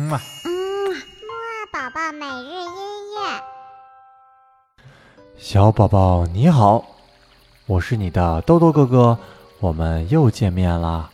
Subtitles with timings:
[0.00, 1.00] 嗯啊，嗯，木
[1.72, 2.70] 宝宝每日音
[3.16, 3.42] 乐。
[5.36, 6.84] 小宝宝你好，
[7.66, 9.18] 我是你的豆豆哥哥，
[9.58, 11.10] 我们又见面啦。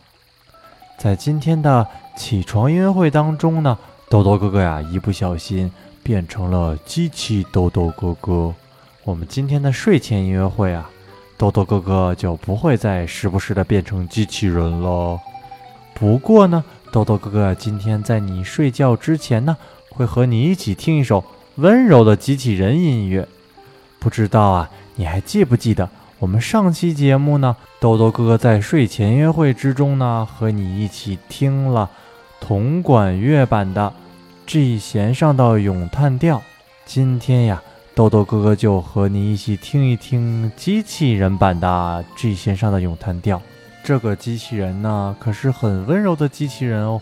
[0.99, 3.75] 在今天的起床音乐会当中呢，
[4.07, 5.73] 豆豆哥哥呀一不小心
[6.03, 8.53] 变成了机器豆豆哥哥。
[9.03, 10.87] 我们今天的睡前音乐会啊，
[11.37, 15.19] 豆豆哥哥就不会再时不时的变成机器人了。
[15.95, 16.63] 不过呢，
[16.95, 19.57] 豆豆哥哥今天在你睡觉之前呢，
[19.89, 21.21] 会和你一起听一首
[21.55, 23.27] 温柔的机器人音乐。
[23.99, 25.89] 不知道啊，你还记不记得
[26.19, 27.57] 我们上期节目呢？
[27.81, 31.89] 豆豆哥哥在睡前音乐会之中呢，和你一起听了
[32.39, 33.91] 铜管乐版的
[34.47, 36.41] G 弦上的咏叹调。
[36.85, 37.61] 今天呀，
[37.93, 43.41] 豆豆哥哥就和你一起听一听机器人版的 G 弦上的咏叹调。
[43.85, 46.99] 这个机器人呢，可是很温柔的机器人哦，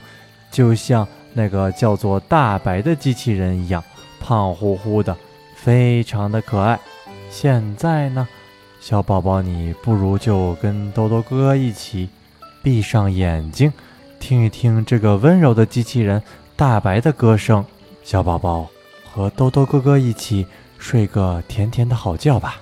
[0.52, 3.82] 就像那个叫做大白的机器人一样，
[4.20, 5.16] 胖乎乎的，
[5.55, 6.77] 非常的可爱。
[7.30, 8.27] 现在呢，
[8.82, 12.10] 小宝宝，你不如就跟豆豆哥哥一起
[12.62, 13.72] 闭上眼睛，
[14.20, 16.22] 听一听这个温柔的机器人
[16.57, 17.63] 大白的歌声。
[18.04, 18.68] 小宝宝
[19.10, 20.46] 和豆豆哥哥一起
[20.77, 22.57] 睡个甜甜的好觉吧。